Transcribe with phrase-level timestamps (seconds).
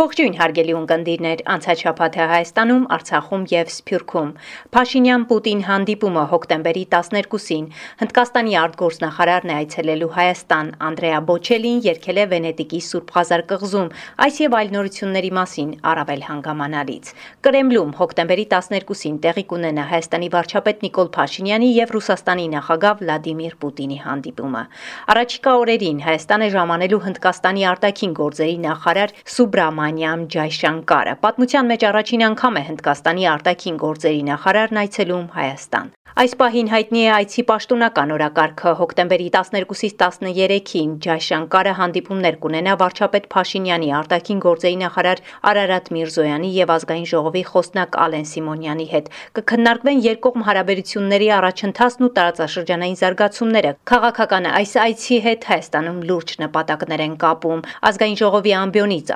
[0.00, 4.28] Ողջույն հարգելի ունկնդիրներ, անցած շաբաթը Հայաստանում, Արցախում եւ Սփյուռքում
[4.72, 7.66] Փաշինյան-Պուտին հանդիպումը հոկտեմբերի 12-ին
[8.00, 13.90] Հնդկաստանի արտգործնախարարն է այցելելու Հայաստան, Անդրեա Բոչելին երկել է Վենետիկի Սուրբ Ղազար կղզում,
[14.24, 17.12] այս եւ այլ նորությունների մասին առավել հանգամանալից։
[17.44, 24.64] Կրեմլում հոկտեմբերի 12-ին տեղի կունենա Հայաստանի վարչապետ Նիկոլ Փաշինյանի եւ Ռուսաստանի նախագահ Վլադիմիր Պուտինի հանդիպումը։
[25.10, 32.60] Առաջիկա օրերին Հայաստանը ժամանելու Հնդկաստանի արտաքին գործերի նախարար Սուբրաման Մանյամ Ջայշանկարը պատմության մեջ առաջին անգամ
[32.60, 39.26] է Հնդկաստանի արտաքին գործերի նախարարն այցելում Հայաստան։ Այս պահին հայտնի է այցի պաշտոնական օրակարգը հոկտեմբերի
[39.34, 47.42] 12-ից 13-ին Ջայշանկարը հանդիպումներ կունենա վարչապետ Փաշինյանի, արտաքին գործերի նախարար Արարատ Միրզոյանի եւ ազգային ժողովի
[47.50, 55.48] խոսնակ Ալեն Սիմոնյանի հետ։ Կքննարկվեն երկկողմ հարաբերությունների առաջընթացն ու տարածաշրջանային զարգացումները։ Քաղաքական այս այցի հետ
[55.50, 59.14] Հայաստանում լուրջ նպատակներ են կապում։ Ազգային ժողովի ամբիոնից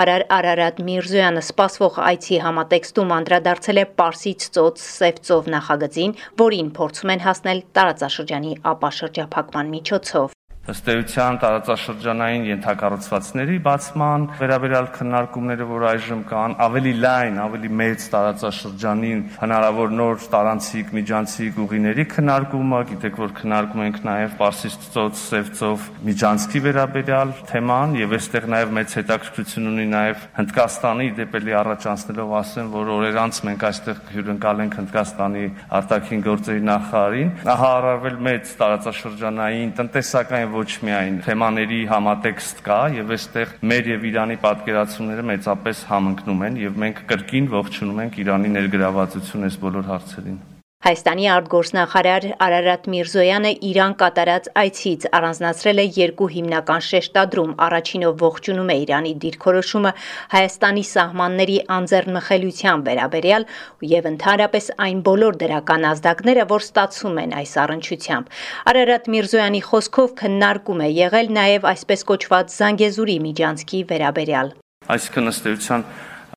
[0.00, 7.24] արգորսնախարար Արարատ Միրզոյանը սպասվող այցի համատեքստում անդրադարձել է Պարսից ծոց Սևծով նախագծին, որին փորձում են
[7.28, 16.92] հասնել տարածաշրջանի ապաշրջափակման միջոցով ըստ էության տարածաշրջանային ենթակառուցվածքների բացման վերաբերյալ քննարկումները, որ այժմ կան, ավելի
[17.00, 24.36] լայն, ավելի մեծ տարածաշրջանին հնարավոր նոր տարանցիկ, միջանցիկ ուղիների քննարկումը, գիտեք, որ քննարկում ենք նաև
[24.40, 31.56] Պարսից ծոց, Սևծով միջանցքի վերաբերյալ թեման եւ այստեղ նաև մեծ հետաքրքրություն ունի նաև Հնդկաստանի դեպելի
[31.64, 35.44] առաջանցնելով ասեմ, որ օրեր անց մենք այստեղ հյուրընկալ ենք Հնդկաստանի
[35.80, 43.56] արտաքին գործերի նախարարին, ահա առավել մեծ տարածաշրջանային տնտեսական ոչ միայն թեմաների համատեքստ կա եւ այստեղ
[43.72, 49.60] մեր եւ Իրանի պատկերացումները մեծապես համընկնում են եւ մենք կրկին ողջունում ենք Իրանի ներգրավվածությունը այս
[49.66, 50.40] բոլոր հարցերին
[50.80, 58.76] Հայաստանի արտգործնախարար Արարատ Միրզոյանը Իրան կատարած այցից առանձնացրել է երկու հիմնական շեշտադրում։ Առաջինով ողջունում է
[58.84, 59.92] Իրանի դիրքորոշումը
[60.32, 63.44] Հայաստանի սահմանների անձեռնմխելիության վերաբերյալ
[63.92, 68.38] եւ ընդհանրապես այն բոլոր դրական ազդակները, որ ստացվում են այս առընչությամբ։
[68.72, 74.56] Արարատ Միրզոյանի խոսքով քննարկում է եղել նաեւ այսպես կոչված Զանգեզուրի միջանցքի վերաբերյալ։
[74.96, 75.84] Այսինքն ըստ էության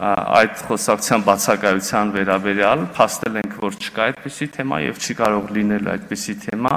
[0.01, 6.35] այդ խոսակցության բացակայության վերաբերյալ փաստել ենք, որ չկա այդպիսի թեմա եւ չի կարող լինել այդպիսի
[6.45, 6.73] թեմա։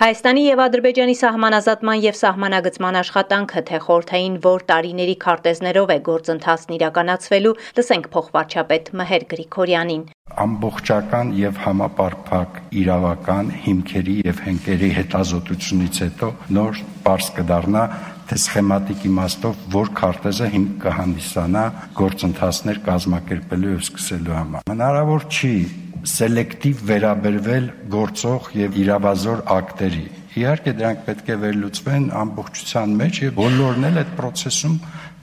[0.00, 7.58] Հայաստանի եւ Ադրբեջանի սահմանազատման եւ սահմանագծման աշխատանքը թե խորթային որ տարիների քարտեզներով է գործընթացն իրականացվելու,
[7.80, 10.08] լսենք փոխվարչապետ Մհեր Գրիգորյանին
[10.38, 17.82] ամբողջական եւ համապարփակ իրավական հիմքերի եւ հենկերի հետազոտությունից հետո նոր པարս կդառնա
[18.30, 21.62] թե սխեմատիկ իմաստով որ քարտեզը հիմք կհանդիսանա
[21.98, 25.50] գործընթացներ կազմակերպելու եւ սկսելու համար։ Հնարավոր չի
[26.14, 30.04] սելեկտիվ վերաբերվել գործող եւ իրավազոր ակտերի։
[30.40, 34.76] Իհարկե դրանք պետք է վերլուծվեն ամբողջության մեջ եւ բոլորն էլ այդ process-ում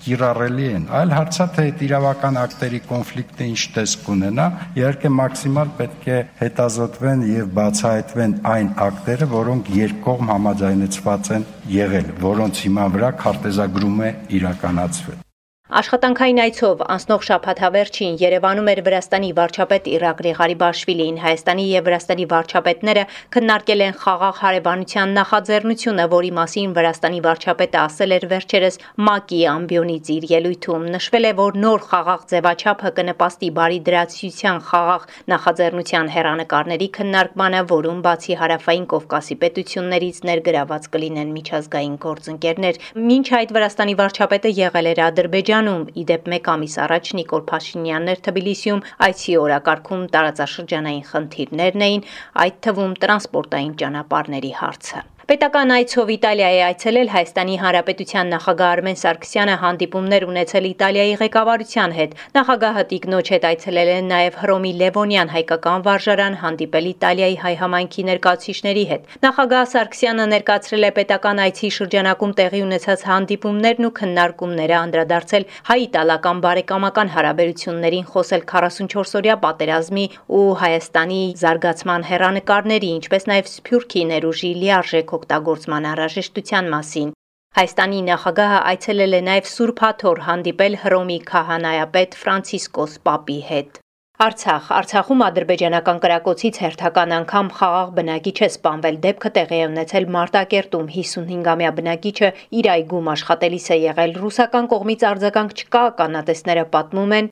[0.05, 4.47] կիրառելի են։ Այլ հարցա թե այդ իրավական ակտերի կոնֆլիկտը ինչ տեսք կունենա,
[4.79, 11.47] իհարկե մաքսիմալ պետք է հետազոտվեն եւ բացահայտվեն այն ակտերը, որոնք երկկողմ համաձայնեցված են
[11.77, 15.23] եղել, որոնց հիման վրա քարտեզագրում է իրականացվել։
[15.67, 23.03] Աշխատանքային այցով անցնող շաբաթավերջին Երևանում էր Վրաստանի վարչապետ Իրակլի Ղարիբաշվիլին։ Հայաստանի եւ Վրաստանի վարչապետները
[23.35, 30.23] քննարկել են խաղաղ հարևանության նախաձեռնությունը, որի մասին Վրաստանի վարչապետը ասել էր վերջերս ՄԱԿ-ի ամբիոնից իր
[30.31, 35.03] ելույթում։ Նշվել է, որ նոր խաղաղ ձևաչափը կնպաստի բարի դրացիության խաղաղ
[35.35, 43.99] նախաձեռնության հերանեկարների քննարկմանը, որում բացի հարավային Կովկասի պետություններից ներգրաված կլինեն միջազգային գործընկերներ։ Մինչ այդ Վրաստանի
[43.99, 50.05] վարչապետը եղել էր Ադրբեջան Ադրբեջանում իդեպ 1 ամիս առաջ Նիկոլ Փաշինյանն էր Թբիլիսիում այցի օրակարգում
[50.15, 52.07] տարածաշրջանային խնդիրներն էին,
[52.45, 59.55] այդ թվում տրանսպորտային ճանապարհների հարցը։ Պետական այցով Իտալիա է այցելել Հայաստանի Հանրապետության նախագահ Արմեն Սարգսյանը
[59.63, 66.37] հանդիպումներ ունեցել Իտալիայի ղեկավարության հետ։ Նախագահը Տիկնոջ հետ այցելել են նաև Հռոմի Լևոնյան հայկական վարժարան,
[66.43, 73.05] հանդիպել Իտալիայի հայ համայնքի ներկայացուցիչների հետ։ Նախագահ Սարգսյանը ներկայացրել է պետական այցի շրջանակում տեղի ունեցած
[73.11, 80.07] հանդիպումներն ու քննարկումները անդրադարձել հայ-իտալական բարեկամական հարաբերություններին, խոսել 44-օրյա պատերազմի
[80.39, 87.09] ու Հայաստանի զարգացման հերանեկարների, ինչպես նաև Սփյուռքի ներուժի լիարժեք օգտագործման անհրաժեշտության մասին։
[87.57, 93.79] Հայաստանի նախագահը այցելել է նաև Սուրբ Հաթոր հանդիպել Հռոմի քահանայապետ Ֆրանցիսկոս Պապի հետ։
[94.17, 94.69] Արցախ.
[94.73, 101.71] Արցախում ադրբեջանական կրակոցից հերթական անգամ խաղաղ բնակիչ է սպանվել դեպքը տեղի է ունեցել Մարտակերտում 55-ամյա
[101.77, 102.31] բնակիչը
[102.61, 107.29] իր այգում աշխատելիս է եղել ռուսական կողմից արձագանք չկա կանատեսները պատմում են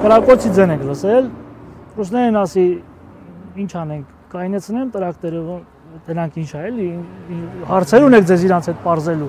[0.00, 1.28] Կրակոցի ձեն եք լսել
[1.98, 2.66] ռուսներեն ասի
[3.58, 5.60] ինչ անենք, կայնեցնեմ տրակտորը,
[6.06, 6.88] տենանք ինչ է, էլի,
[7.68, 9.28] հարցեր ունեք ձեզ իրանց հետ parzելու։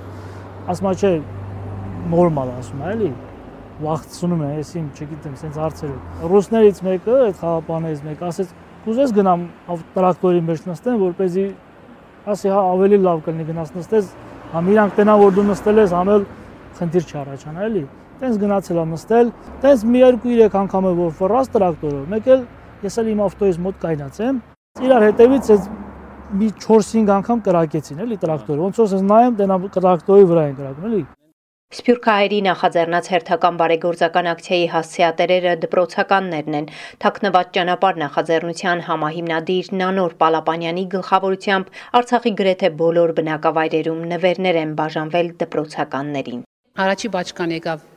[0.70, 1.12] Ասում է, չէ,
[2.14, 3.12] նորմալ ասում է, էլի,
[3.80, 8.54] վախցնում է, ես իմ, չգիտեմ, սենց հարցերով։ Ռուսներից մեկը, այդ խաղապաններից մեկը ասեց,
[8.86, 9.46] կուզես գնամ
[9.96, 11.46] տրակտորի մեջ նստեմ, որպեսզի
[12.30, 14.12] ասի հա ավելի լավ կլինի գնաս նստես,
[14.54, 16.26] համ իրանք տենան որ դու նստել ես, համ էլ
[16.80, 17.84] խնդիր չառաջանա էլի։
[18.20, 19.30] Տենց գնացել եմ նստել,
[19.64, 22.42] տենց մի երկու-երեք անգամ է որ ֆռած տրակտորով, մեկ էլ
[22.84, 24.42] ես էլ իմ ավտոյից մոտ կայնացեմ,
[24.80, 25.70] իրար հետևից այդ
[26.30, 30.86] մի 4-5 անգամ կրակեցին էլի տրակտորը։ Ոնց որ ես նայեմ, տենա տրակտորի վրա են կրակում,
[30.90, 31.02] էլի։
[31.70, 36.70] Սփյուռքահայերի նախաձեռնած հերթական բարեգործական ակցիայի հասցեատերերը դպրոցականներն են։
[37.06, 41.72] Թաքնված ճանապարհ նախաձեռնության համահիմնադիր Նանոր Պալապանյանի գլխավորությամբ
[42.02, 46.44] Արցախի գրեթե բոլոր բնակավայրերում նվերներ են բաժանվել դպրոցականներին։
[46.86, 47.89] Առաջի բաճկան եկավ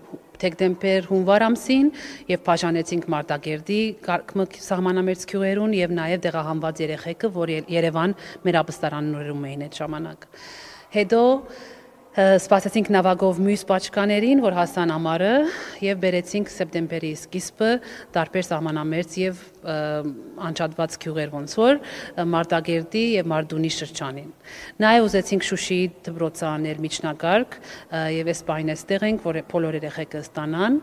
[0.43, 1.91] դեկտեմբեր հունվար ամսին
[2.33, 8.17] եւ բաժանեցինք Մարտակերտի կարգմք սահմանամերձ քյուղերուն եւ նաեւ դեղահանված երեխեքը, որ Երևան
[8.47, 10.27] մեր ապստարաններում էին այդ ժամանակ։
[10.93, 11.23] Հետո
[12.13, 15.31] սպասեցինք նավագով մյուս պաճկաներին, որ հասան ամառը
[15.81, 17.71] եւ բերեցինք սեպտեմբերի սկիզբը
[18.13, 19.41] տարբեր սահմանամերձ եւ
[20.51, 21.81] անջատված գյուղեր ոնց որ
[22.37, 24.31] Մարտակերտի եւ Մարդունի շրջանին։
[24.85, 27.61] Նաեւ ուզեցինք Շուշիի դպրոցաներ միջնակարգ
[28.21, 30.83] եւ այս պայն էստեղ ենք, որ բոլոր երեխեքը ստանան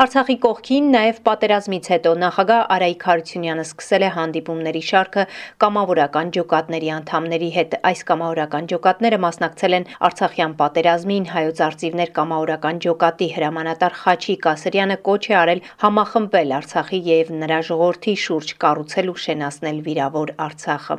[0.00, 5.24] Արցախի կողքին նաև պատերազմից հետո նախագահ Արայիկ Հարությունյանը սկսել է հանդիպումների շարքը
[5.64, 13.28] կամավորական ջոկատների անդամների հետ։ Այս կամավորական ջոկատները մասնակցել են Արցախյան պատերազմին հայոց արծիվներ կամավորական ջոկատի
[13.36, 19.82] հրամանատար Խաչի Կասրյանը կոչ է արել համախմբել Արցախի եւ նրա ժողովրդի շուրջ կառուցել ու շենացնել
[19.90, 20.96] վիրավոր Արցախը։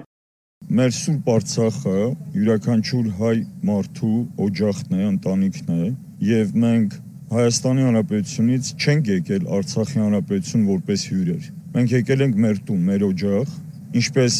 [0.77, 1.97] Մեր սուրբ Արցախը
[2.37, 3.33] յուրաքանչյուր հայ
[3.73, 5.89] մարդու օջախն է, ընտանիքն է,
[6.29, 7.01] եւ մենք
[7.33, 13.55] Հայաստանի Հանրապետությունից չենք եկել Արցախի Հանրապետություն որպես հյուրեր։ Մենք եկել ենք մեր տուն, մեր օջախ,
[13.97, 14.35] ինչպես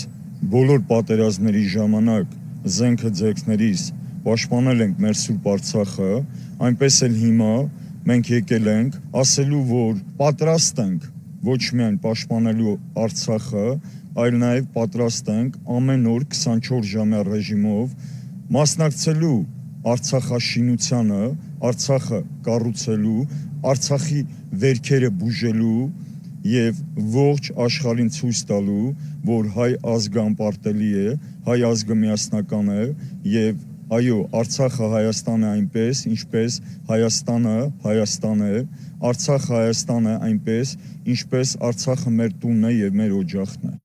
[0.51, 2.36] բոլոր պատերազմների ժամանակ
[2.75, 3.86] զենքը ձեռքներիս
[4.28, 6.12] պաշտպանել ենք մեր սուրբ Արցախը,
[6.69, 7.56] այնպես էլ հիմա
[8.13, 11.10] մենք եկել ենք ասելու, որ պատրաստ ենք
[11.50, 13.68] ոչ միայն պաշտպանելու Արցախը,
[14.22, 17.98] այլ նաև պատրաստ ենք ամեն օր 24 ժամյա ռեժիմով
[18.54, 19.38] մասնակցելու
[19.91, 21.24] Արցախաշինությանը,
[21.68, 23.25] Արցախը կառուցելու,
[23.74, 24.21] Արցախի
[24.63, 25.83] վերքերը բուժելու
[26.53, 26.80] եւ
[27.15, 28.88] ողջ աշխարհին ցույց տալու,
[29.27, 31.13] որ հայ ազգը անպարտելի է,
[31.47, 32.83] հայ ազգը միասնական է
[33.33, 33.62] եւ
[33.94, 36.59] այո, Արցախը Հայաստանը այնպես, ինչպես
[36.91, 37.57] Հայաստանը
[37.88, 38.62] Հայաստան է,
[39.09, 40.75] Արցախը Հայաստանը այնպես,
[41.15, 43.75] ինչպես Արցախը մեր տունն է եւ մեր օջախն է։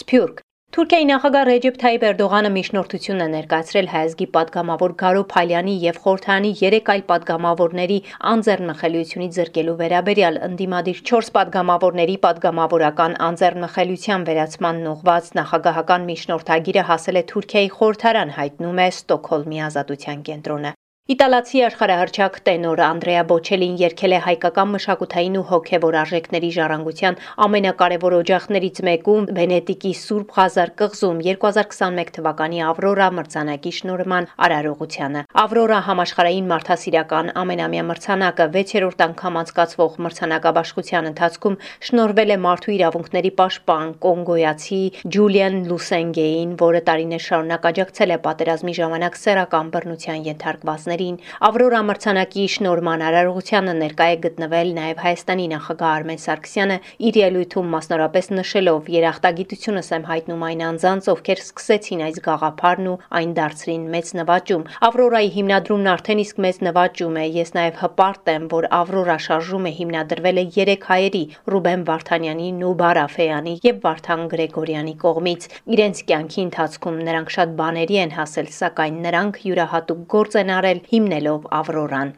[0.00, 6.52] Սփյուռք Թուրքիայի նախագահ Ռեջեփ Թայիպ Էրդողանը միջնորդություն է ներկայացրել հայազգի падգամավոր Գարո Փալյանի եւ Խորթանի
[6.60, 7.96] 3 այլ падգամավորների
[8.32, 17.74] անձեռնմխելիությունի ձերկելու վերաբերյալ ընդդիմադիր 4 падգամավորների падգամավորական անձեռնմխելիության վերացմանն ուղված նախագահական միջնորդագիրը հասել է Թուրքիայի
[17.80, 20.72] խորթարան հայտնում է Ստոկհոլմի ազատության կենտրոնը։
[21.10, 27.16] Իտալացի աշխարհահռչակ տենոր Անդրեա Բոչելին երգել է հայկական մշակութային ու հոգևոր արժեքների ժառանգության
[27.46, 36.46] ամենակարևոր օջախներից մեկում Վենետիկի Սուրբ Ղազար կղզում 2021 թվականի Ավրորա մրցանակի շնորհման արարողությանը։ Ավրորա համաշխարհային
[36.54, 41.58] մարդասիրական ամենամյա մրցանակը 6-րդ անգամ անցկացվող մրցանակաբաշխության ընթացքում
[41.90, 44.80] շնորհվել է մարդու իրավունքների պաշտպան կոնգոյացի
[45.18, 51.16] Ջուլիան Լուսենգեին, որը տարիներ շարունակ աջակցել է պատերազմի ժամանակ սեռական բռնության ենթարկվածների տարածքներին։
[51.48, 56.76] Ավրորա մրցանակի շնորհման արարողությանը ներկա է գտնվել նաև Հայաստանի նախագահ Արմեն Սարգսյանը,
[57.08, 63.30] իր ելույթում մասնորապես նշելով երախտագիտությունս եմ հայտնում այն անձանց, ովքեր սկսեցին այս գաղափարն ու այն
[63.40, 68.68] դարձրին մեծ նվաճում։ Ավրորայի հիմնադրումն արդեն իսկ մեծ նվաճում է։ Ես նաև հպարտ եմ, որ
[68.80, 76.02] Ավրորա շարժումը հիմնադրվել է 3 հայերի՝ Ռուբեն Վարդանյանի, Նուբար Աֆեյանի եւ Վարդան Գրեգորյանի կողմից։ Իրենց
[76.10, 82.09] կյանքի ընթացքում նրանք շատ բաների են հասել, սակայն նրանք յուրահատուկ գործ են արել հիմնելով Ավրորան։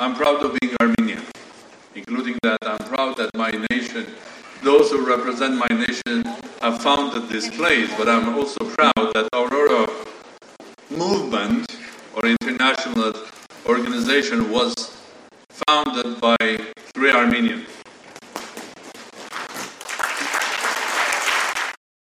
[0.00, 1.22] I'm proud of being Armenian,
[1.94, 4.06] including that I'm proud that my nation,
[4.62, 6.22] those who represent my nation
[6.62, 9.82] have founded this place, but I'm also proud that Aurora
[10.90, 11.66] movement
[12.14, 13.12] or international
[13.66, 14.74] organization was
[15.66, 16.36] founded by
[16.94, 17.66] three Armenians.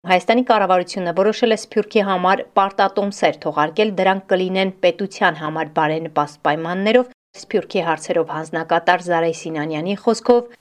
[0.05, 7.07] Հայաստանի կառավարությունը որոշել է Սփյուռքի համար պարտատոմսեր թողարկել, դրանք կլինեն պետության համար բարենպաստ պայմաններով։
[7.41, 10.53] Սփյուռքի հարցերով հանձնակատար Զարայ Սինանյանի խոսքով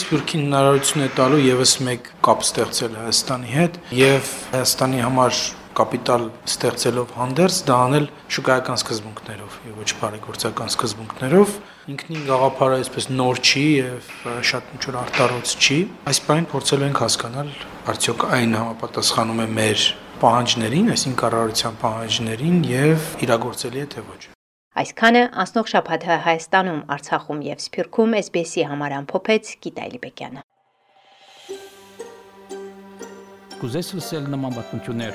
[0.00, 5.38] Սփյուռքին հնարավորություն է տալու եւս մեկ կապ ստեղծել Հայաստանի հետ եւ Հայաստանի համար
[5.76, 11.56] կապիտալ ստեղծելով հանդերձ դա անել շուկայական սկզբունքներով եւ ոչ բարեգործական սկզբունքներով
[11.92, 14.08] ինքնին գաղափարը այսպես նոր չի եւ
[14.50, 15.76] շատ ինչ որ արտարոց չի։
[16.10, 17.52] Այս բանը փորձելու ենք հասկանալ,
[17.92, 19.84] արդյոք այն համապատասխանում է մեր
[20.16, 24.22] պահանջներին, այսինքն կառավարության պահանջներին եւ իրագործելի է թե ոչ։
[24.76, 30.44] Այսքանը անցնող շաբաթը Հայաստանում, Արցախում եւ Սփյուռքում SBS-ի համար ամփոփեց Գիտալի Բեկյանը։
[33.56, 35.14] Կուզես լսել նման բանություններ,